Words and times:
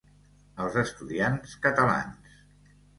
Els 0.63 0.79
estudiants 0.85 1.55
catalans 1.69 2.37
s 2.37 2.77